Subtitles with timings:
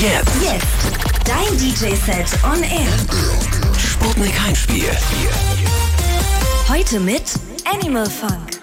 [0.00, 0.30] Jetzt.
[0.40, 1.26] Jetzt.
[1.26, 2.86] Dein DJ-Set on Air.
[3.76, 4.96] Sputnik Heimspiel.
[6.68, 7.24] Heute mit
[7.64, 8.57] Animal Funk.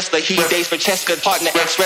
[0.00, 0.20] Wrestler.
[0.20, 1.78] He days for Cheska, partner ex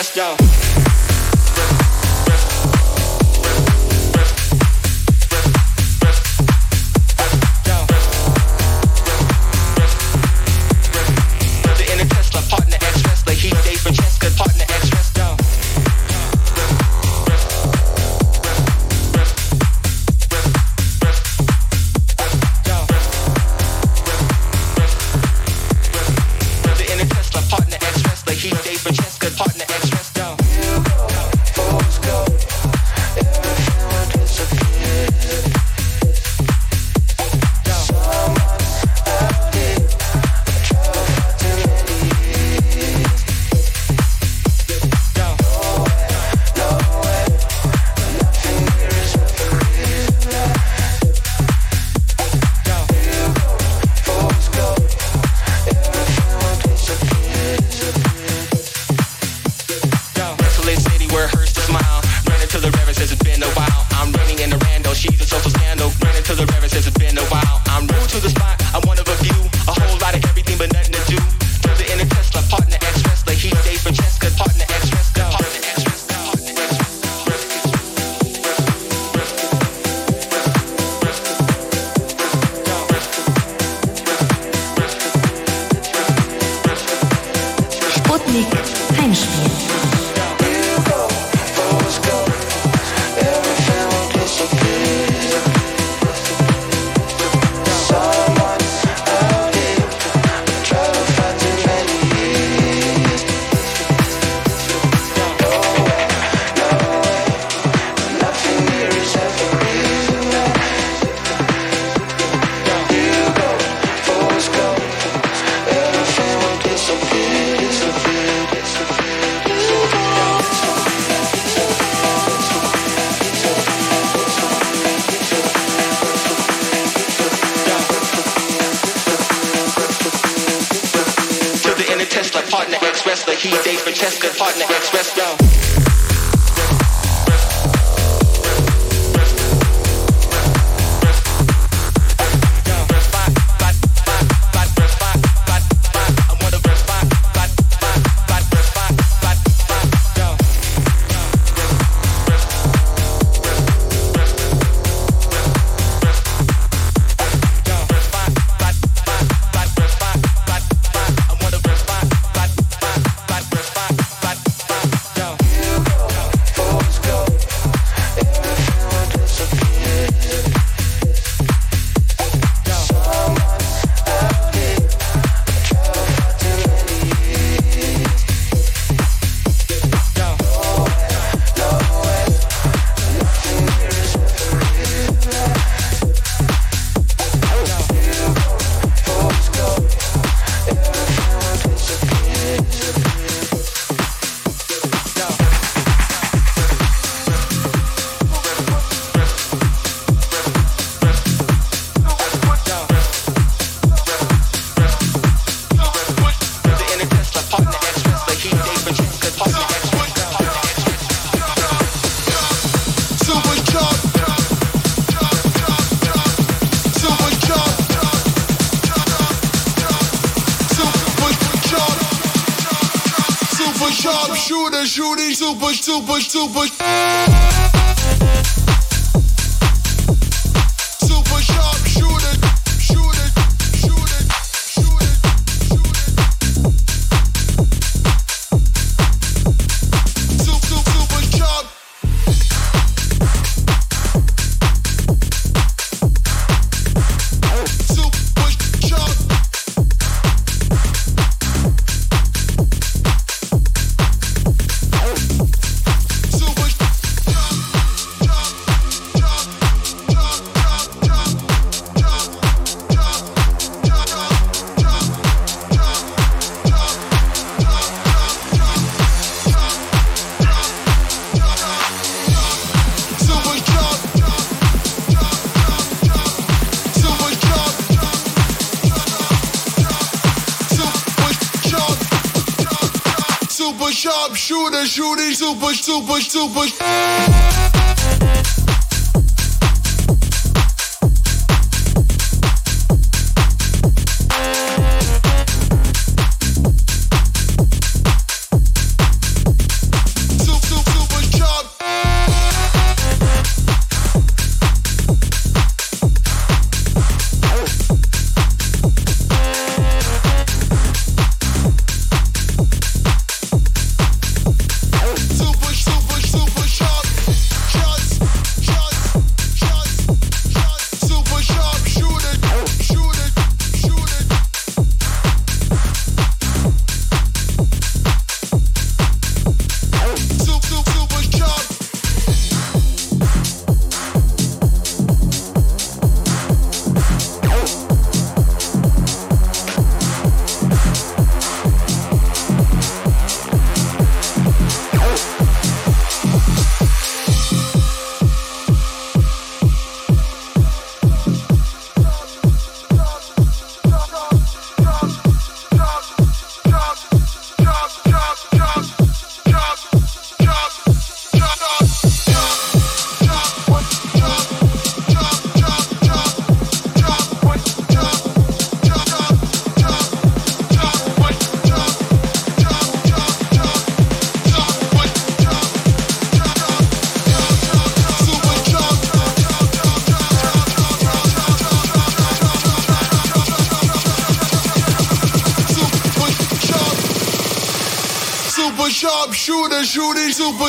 [285.74, 287.73] super, super, super.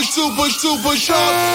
[0.03, 1.54] Super, super, super sharp.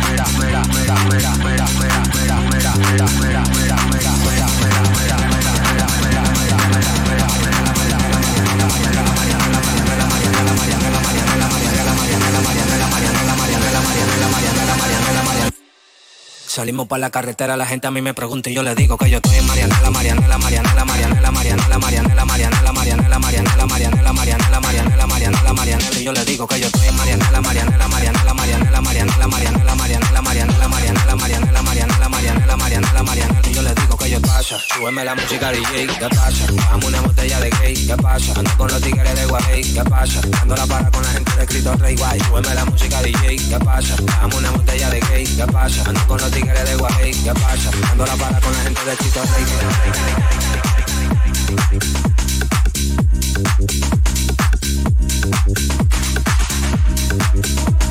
[16.51, 19.09] Salimos para la carretera, la gente a mí me pregunta y yo le digo que
[19.09, 22.25] yo estoy en Mariana, la Mariana, la Mariana, la Mariana, la Mariana, la Mariana, la
[22.25, 23.90] Mariana, la Mariana, la Mariana, la Mariana, la Mariana.
[34.81, 36.47] Súbeme la música DJ, ¿qué pasa?
[36.71, 38.33] Dame una botella de gay, ¿qué pasa?
[38.35, 40.19] Ando con los tigres de Guay, ¿qué pasa?
[40.41, 43.59] Ando la para con la gente de Cristo Rey Guay, súbeme la música DJ, ¿qué
[43.63, 43.95] pasa?
[44.01, 45.83] Dame una botella de gay, ¿qué pasa?
[45.85, 47.69] Ando con los tigres de Guay, ¿qué pasa?
[47.91, 49.45] Ando la para con la gente de Cristo Rey
[57.31, 57.90] Dándola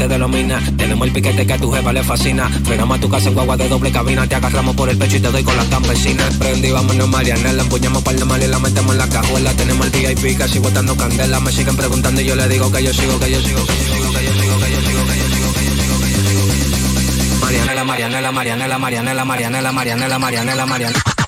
[0.00, 0.76] para con la gente de los minas.
[0.76, 2.48] Tenemos el piquete que a tu jefa le fascina.
[2.64, 4.26] Frenamos a tu casa en guagua de doble cabina.
[4.26, 6.36] Te agarramos por el pecho y te doy con las campesinas.
[6.36, 7.62] Prendí, vámonos Marianela.
[7.62, 9.52] Empuñamos par de mal y la metemos en la cajuela.
[9.54, 11.40] Tenemos el VIP casi botando candela.
[11.40, 13.84] Me siguen preguntando y yo le digo que yo sigo, que yo sigo, que yo
[13.84, 16.24] sigo, que yo sigo, que yo sigo, que yo sigo, que yo sigo, que yo
[16.24, 20.66] sigo, Marianela, Marianela, Marianela, Marianela, Marianela, Marianela, Marianela.
[20.66, 21.19] Marianela,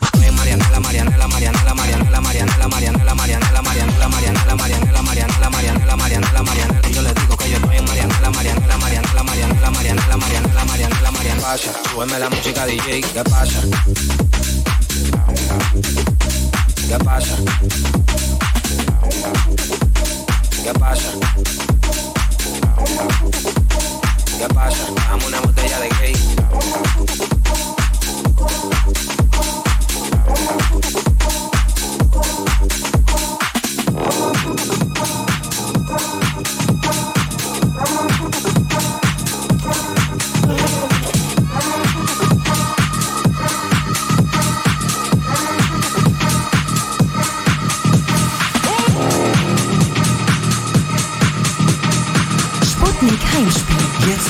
[1.02, 6.88] Marianela, Marianela, Marianela, Marianela, Marianela, Marianela, Marianela, Marianela, Marianela, Marianela, Marianela, Marianela, Marianela.
[6.90, 11.42] Yo le digo que yo estoy en Marianela, Marianela, Marianela, Marianela, Marianela, Marianela, Marianela, Marianela.
[11.42, 13.60] Pasa, súbeme la música DJ, ¿qué pasa?
[16.88, 17.36] ¿Qué pasa?
[20.62, 21.10] ¿Qué pasa?
[24.38, 24.84] ¿Qué pasa?
[25.08, 27.31] Dame una botella de gay.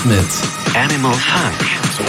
[0.04, 0.26] Mit
[0.74, 1.62] Animal Funk.
[1.92, 2.02] So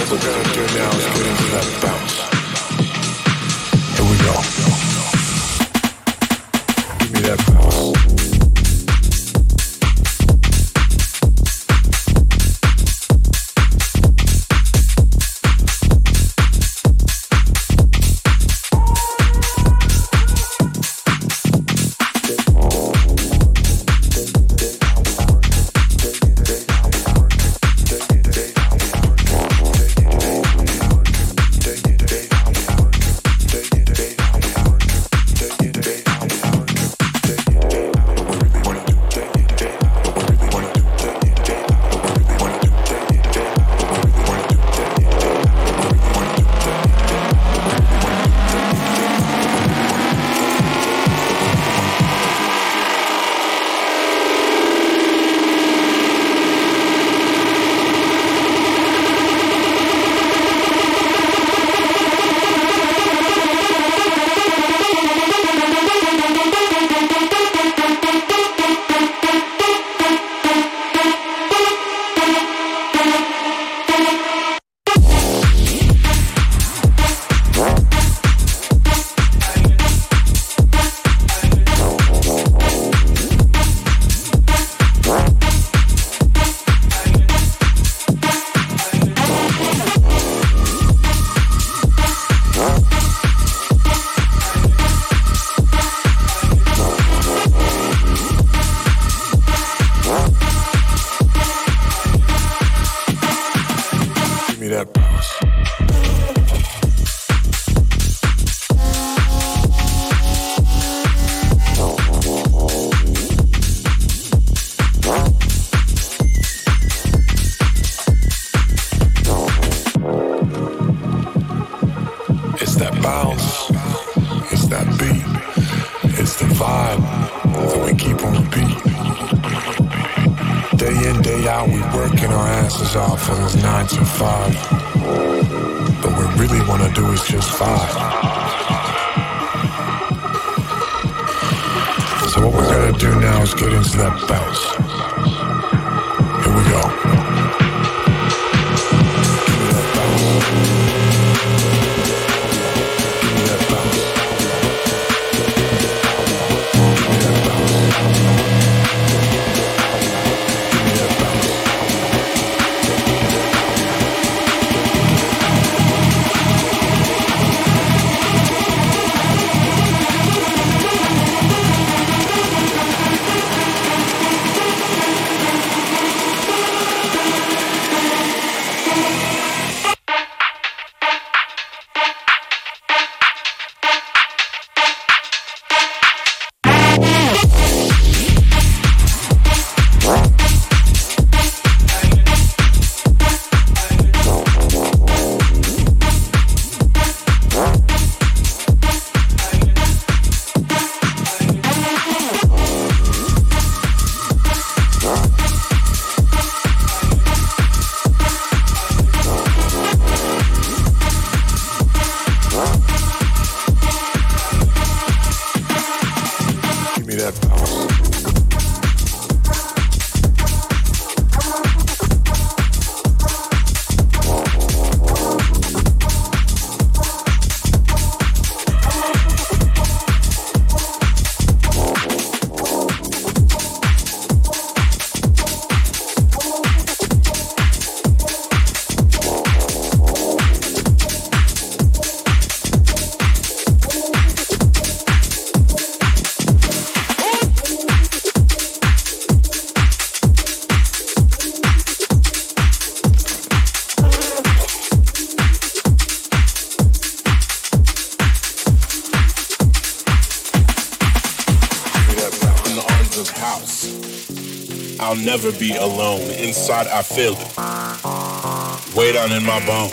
[265.43, 266.21] never be alone.
[266.39, 268.95] Inside, I feel it.
[268.95, 269.91] Way down in my bones.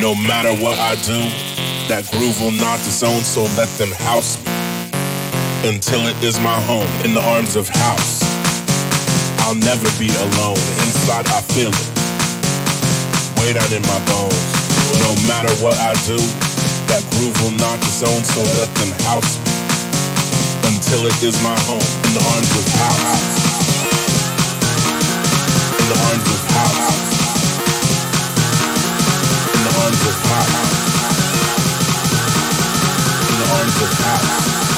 [0.00, 1.22] No matter what I do,
[1.86, 4.50] that groove will not disown, so let them house me.
[5.62, 8.22] Until it is my home, in the arms of house.
[9.46, 10.58] I'll never be alone.
[10.82, 11.90] Inside, I feel it.
[13.38, 14.46] Way down in my bones.
[14.98, 16.18] No matter what I do,
[16.90, 19.52] that groove will not disown, so let them house me
[20.74, 23.41] until it is my home in the arms of house.
[25.92, 26.04] In the
[33.52, 34.71] arms of house.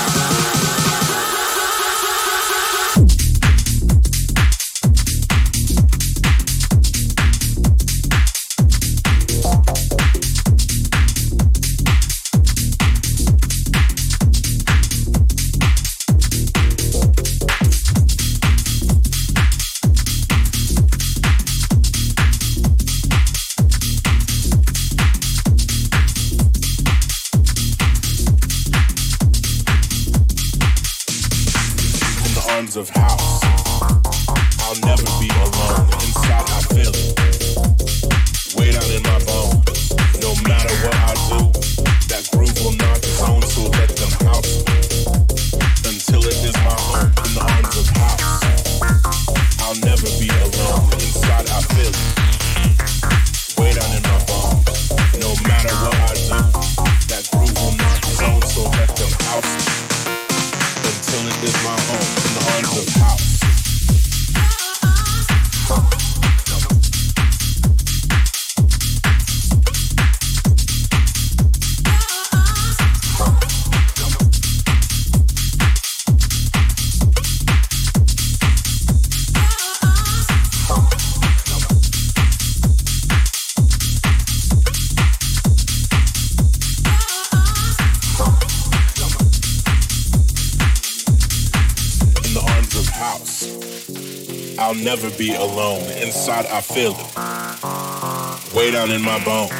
[95.16, 95.82] be alone.
[96.02, 98.54] Inside, I feel it.
[98.54, 99.52] Way down in my bones.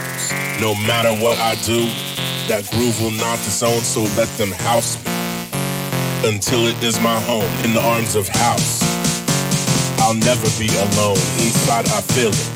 [0.60, 1.86] No matter what I do,
[2.48, 5.10] that groove will not disown, so let them house me.
[6.26, 8.82] Until it is my home, in the arms of house.
[10.00, 11.20] I'll never be alone.
[11.38, 12.50] Inside, I feel it.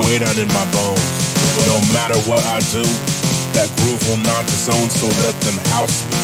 [0.00, 1.08] Way down in my bones.
[1.66, 2.84] No matter what I do,
[3.52, 6.16] that groove will not disown, so let them house me.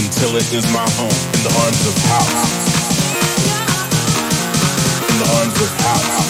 [0.00, 2.63] Until it is my home, in the arms of house.
[5.14, 6.24] In the arms of power.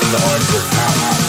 [0.00, 1.21] In the arms of.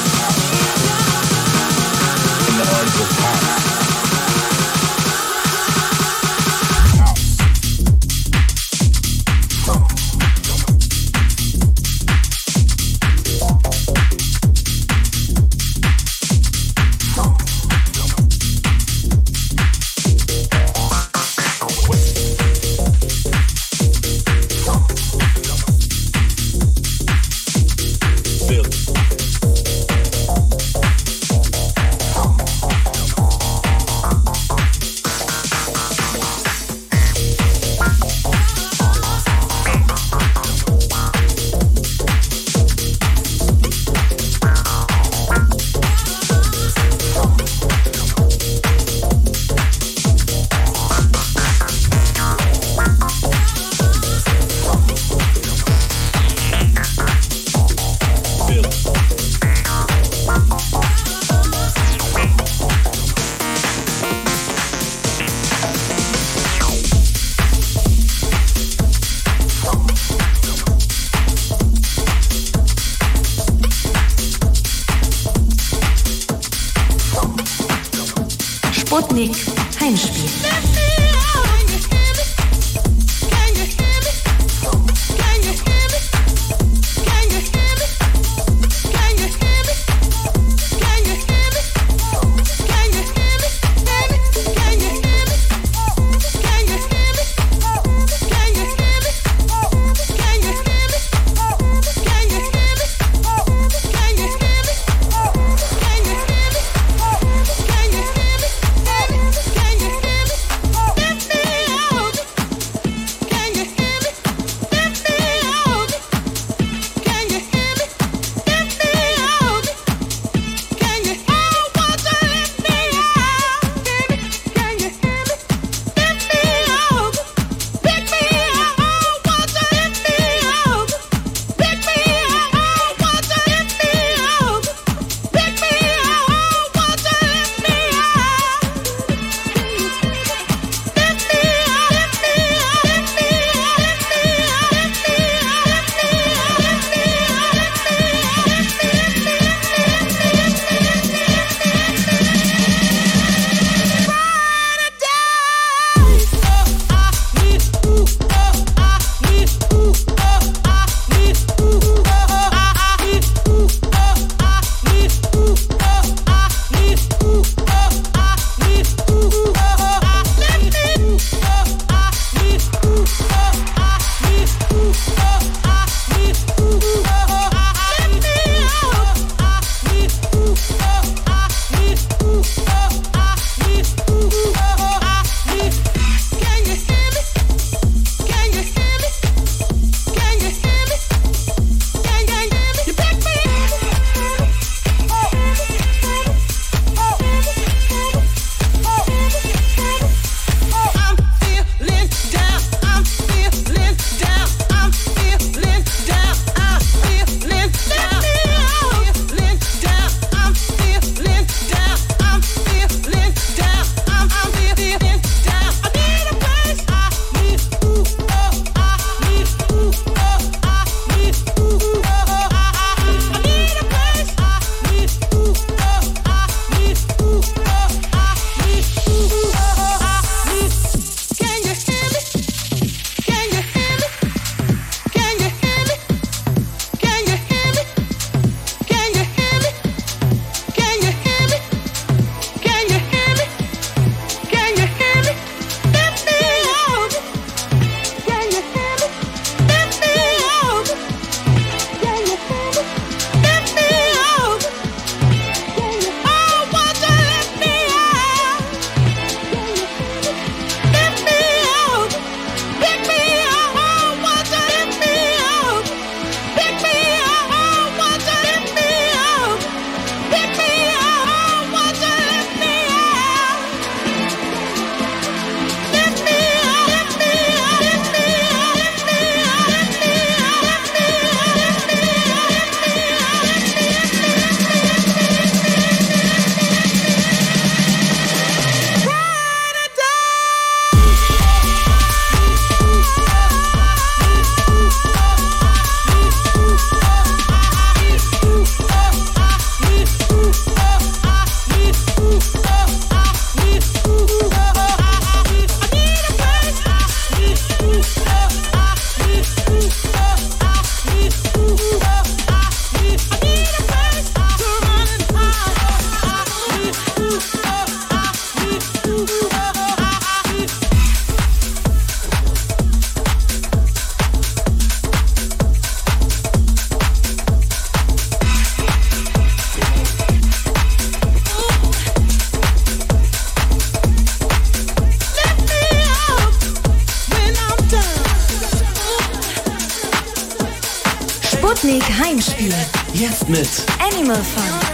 [341.76, 342.74] Sputnik Heimspiel.
[343.14, 343.68] Jetzt mit
[344.00, 344.93] Animal Farm.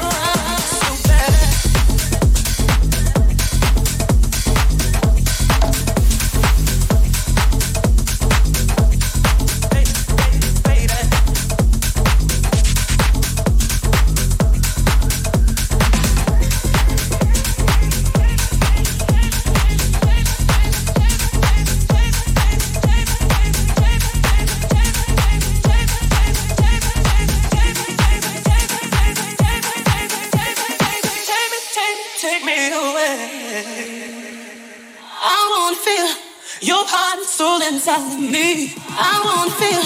[38.08, 38.74] me.
[38.90, 39.79] I won't feel.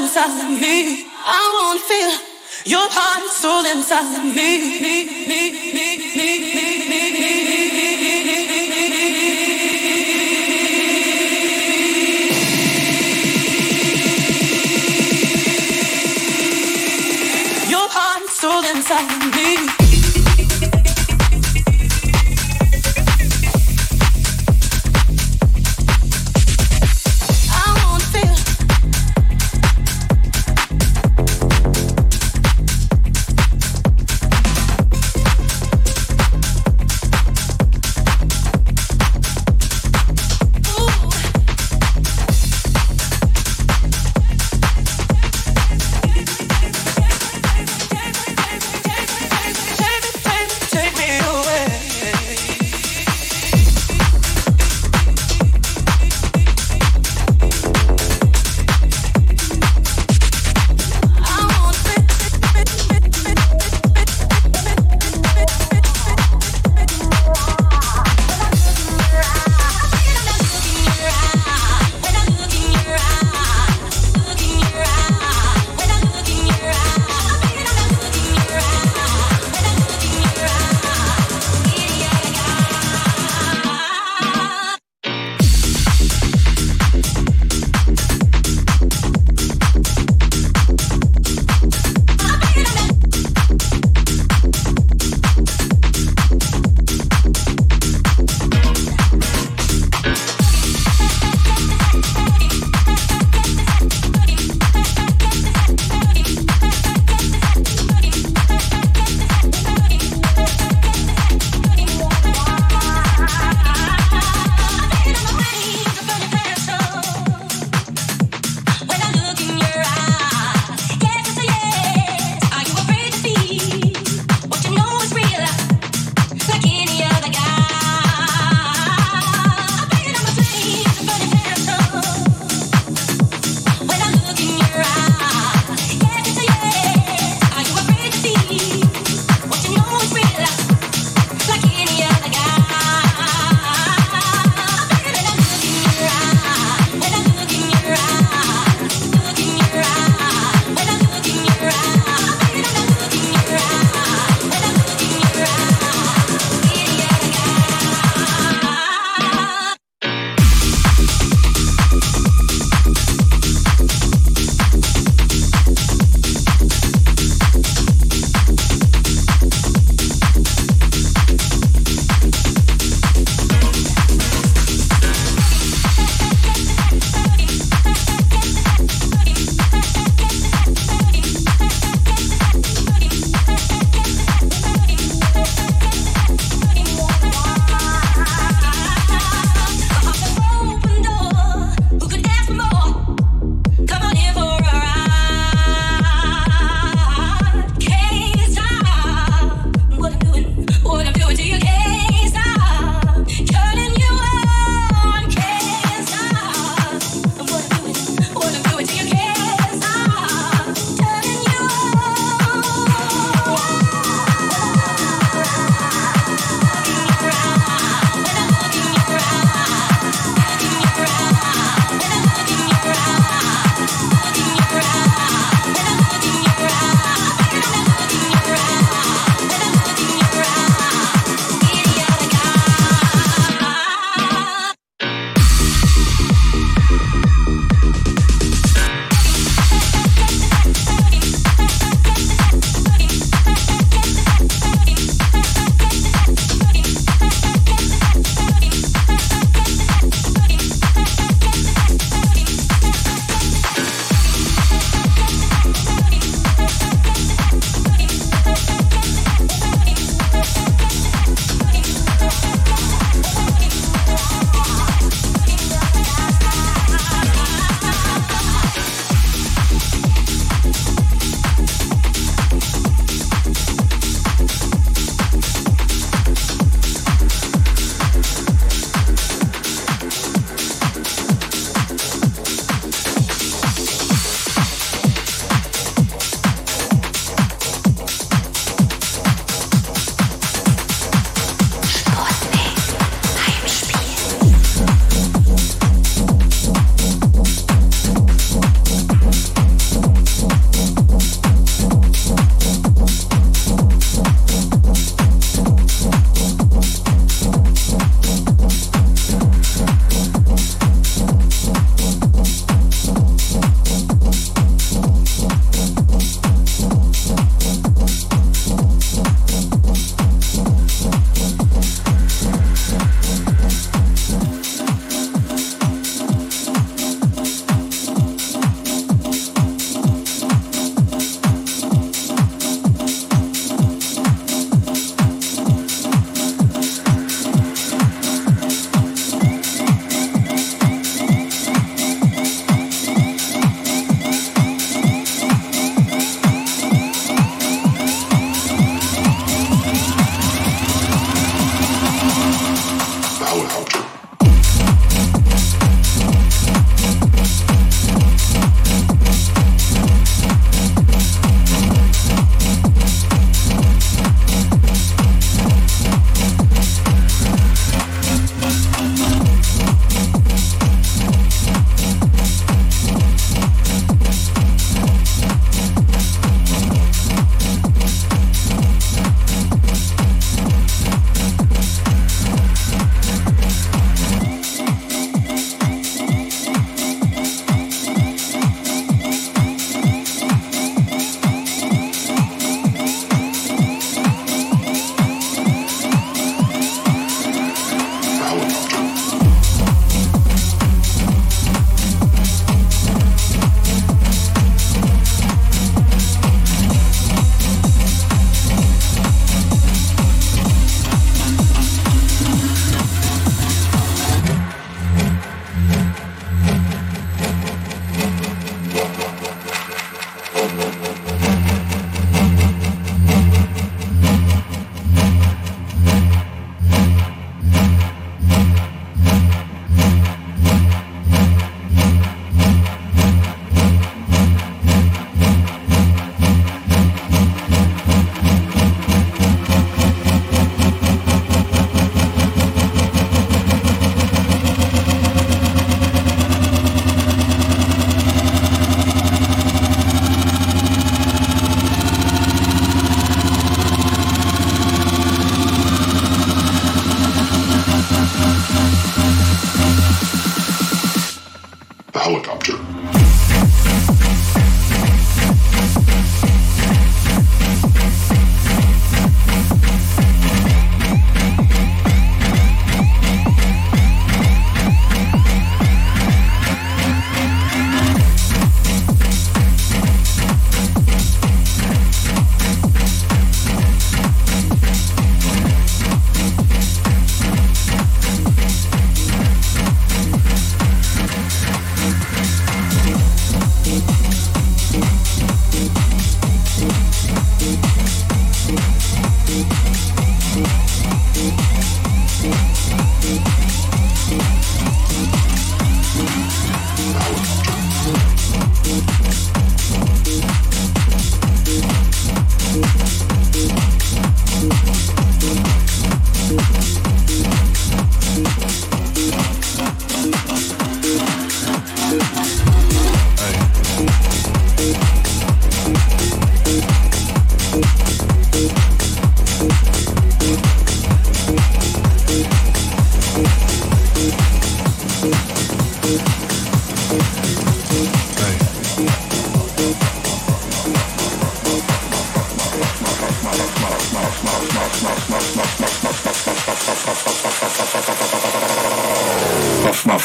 [0.00, 1.06] Inside me.
[1.24, 2.12] I feel
[2.64, 4.80] your heart and soul inside of me.
[4.80, 7.42] me, me, me, me, me, me, me.
[17.94, 19.81] And soul inside of me.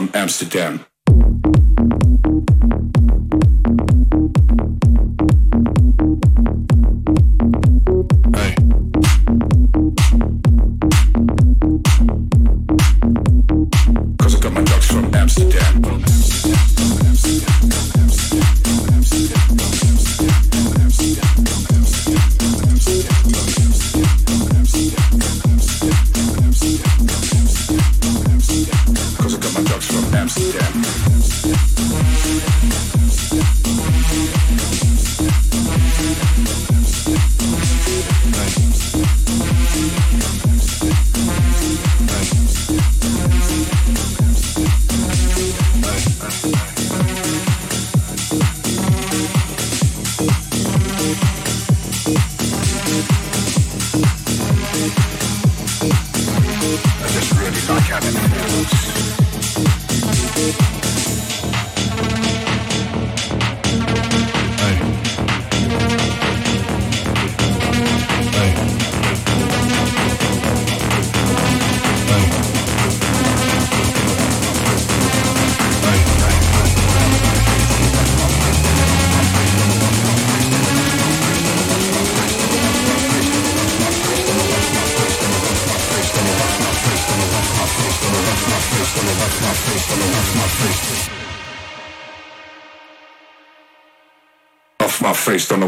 [0.00, 0.89] From Amsterdam.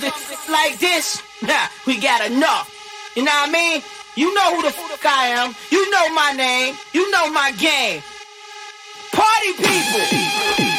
[0.00, 2.70] something like this, nah, we got enough.
[3.14, 3.82] You know what I mean?
[4.16, 5.54] You know who the fuck I am.
[5.70, 6.74] You know my name.
[6.92, 8.02] You know my game.
[9.12, 10.71] Party people.